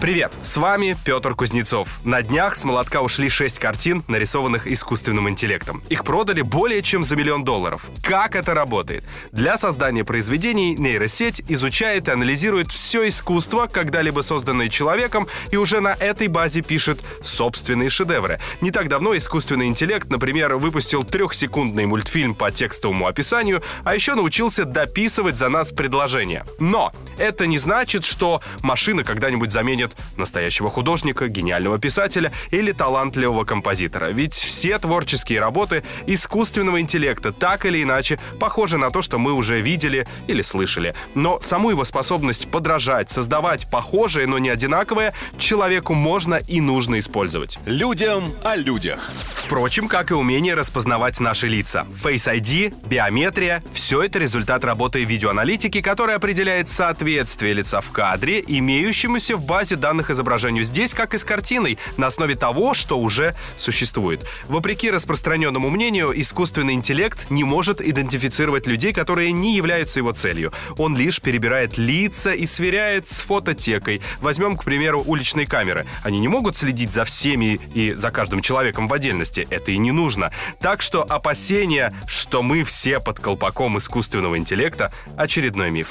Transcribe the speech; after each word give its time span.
Привет, 0.00 0.32
с 0.44 0.56
вами 0.56 0.96
Петр 1.04 1.34
Кузнецов. 1.34 1.98
На 2.04 2.22
днях 2.22 2.54
с 2.54 2.62
молотка 2.62 3.02
ушли 3.02 3.28
шесть 3.28 3.58
картин, 3.58 4.04
нарисованных 4.06 4.68
искусственным 4.68 5.28
интеллектом. 5.28 5.82
Их 5.88 6.04
продали 6.04 6.42
более 6.42 6.82
чем 6.82 7.02
за 7.02 7.16
миллион 7.16 7.42
долларов. 7.42 7.90
Как 8.04 8.36
это 8.36 8.54
работает? 8.54 9.04
Для 9.32 9.58
создания 9.58 10.04
произведений 10.04 10.76
нейросеть 10.76 11.42
изучает 11.48 12.06
и 12.06 12.12
анализирует 12.12 12.70
все 12.70 13.08
искусство, 13.08 13.66
когда-либо 13.66 14.20
созданное 14.20 14.68
человеком, 14.68 15.26
и 15.50 15.56
уже 15.56 15.80
на 15.80 15.94
этой 15.94 16.28
базе 16.28 16.62
пишет 16.62 17.00
собственные 17.24 17.90
шедевры. 17.90 18.38
Не 18.60 18.70
так 18.70 18.86
давно 18.86 19.16
искусственный 19.16 19.66
интеллект, 19.66 20.08
например, 20.10 20.54
выпустил 20.58 21.02
трехсекундный 21.02 21.86
мультфильм 21.86 22.36
по 22.36 22.52
текстовому 22.52 23.08
описанию, 23.08 23.64
а 23.82 23.96
еще 23.96 24.14
научился 24.14 24.64
дописывать 24.64 25.36
за 25.36 25.48
нас 25.48 25.72
предложения. 25.72 26.46
Но 26.60 26.92
это 27.18 27.48
не 27.48 27.58
значит, 27.58 28.04
что 28.04 28.40
машина 28.62 29.02
когда-нибудь 29.02 29.50
заменит 29.50 29.87
нет 29.88 29.96
настоящего 30.16 30.70
художника, 30.70 31.28
гениального 31.28 31.78
писателя 31.78 32.32
или 32.50 32.72
талантливого 32.72 33.44
композитора. 33.44 34.06
Ведь 34.06 34.34
все 34.34 34.78
творческие 34.78 35.40
работы 35.40 35.82
искусственного 36.06 36.80
интеллекта 36.80 37.32
так 37.32 37.64
или 37.66 37.82
иначе 37.82 38.18
похожи 38.40 38.78
на 38.78 38.90
то, 38.90 39.02
что 39.02 39.18
мы 39.18 39.32
уже 39.32 39.60
видели 39.60 40.06
или 40.26 40.42
слышали. 40.42 40.94
Но 41.14 41.40
саму 41.40 41.70
его 41.70 41.84
способность 41.84 42.50
подражать, 42.50 43.10
создавать 43.10 43.70
похожее, 43.70 44.26
но 44.26 44.38
не 44.38 44.50
одинаковое, 44.50 45.14
человеку 45.38 45.94
можно 45.94 46.34
и 46.34 46.60
нужно 46.60 46.98
использовать. 46.98 47.58
Людям 47.66 48.32
о 48.44 48.56
людях. 48.56 49.10
Впрочем, 49.34 49.88
как 49.88 50.10
и 50.10 50.14
умение 50.14 50.54
распознавать 50.54 51.20
наши 51.20 51.48
лица. 51.48 51.86
Face 52.02 52.28
ID, 52.28 52.74
биометрия— 52.88 53.62
все 53.72 54.02
это 54.02 54.18
результат 54.18 54.64
работы 54.64 55.04
видеоаналитики, 55.04 55.80
которая 55.80 56.16
определяет 56.16 56.68
соответствие 56.68 57.54
лица 57.54 57.80
в 57.80 57.90
кадре, 57.92 58.44
имеющемуся 58.46 59.36
в 59.36 59.44
базе 59.46 59.76
данных 59.78 60.10
изображению 60.10 60.64
здесь, 60.64 60.94
как 60.94 61.14
и 61.14 61.18
с 61.18 61.24
картиной, 61.24 61.78
на 61.96 62.08
основе 62.08 62.34
того, 62.34 62.74
что 62.74 62.98
уже 62.98 63.34
существует. 63.56 64.26
Вопреки 64.46 64.90
распространенному 64.90 65.70
мнению, 65.70 66.12
искусственный 66.20 66.74
интеллект 66.74 67.30
не 67.30 67.44
может 67.44 67.80
идентифицировать 67.80 68.66
людей, 68.66 68.92
которые 68.92 69.32
не 69.32 69.56
являются 69.56 70.00
его 70.00 70.12
целью. 70.12 70.52
Он 70.76 70.96
лишь 70.96 71.20
перебирает 71.20 71.78
лица 71.78 72.32
и 72.32 72.46
сверяет 72.46 73.08
с 73.08 73.20
фототекой. 73.20 74.02
Возьмем, 74.20 74.56
к 74.56 74.64
примеру, 74.64 75.02
уличные 75.04 75.46
камеры. 75.46 75.86
Они 76.02 76.18
не 76.18 76.28
могут 76.28 76.56
следить 76.56 76.92
за 76.92 77.04
всеми 77.04 77.60
и 77.74 77.92
за 77.92 78.10
каждым 78.10 78.42
человеком 78.42 78.88
в 78.88 78.92
отдельности. 78.92 79.46
Это 79.50 79.72
и 79.72 79.78
не 79.78 79.92
нужно. 79.92 80.32
Так 80.60 80.82
что 80.82 81.02
опасения, 81.02 81.92
что 82.06 82.42
мы 82.42 82.64
все 82.64 83.00
под 83.00 83.20
колпаком 83.20 83.78
искусственного 83.78 84.36
интеллекта, 84.38 84.92
очередной 85.16 85.70
миф. 85.70 85.88